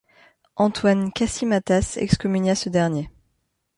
[0.57, 3.11] Antoine Cassymatas excommunia ce dernier.